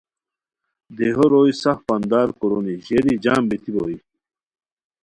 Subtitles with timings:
[0.95, 3.97] دیہو روئے سف پندار کورونی ژیری جم بیتی بوئے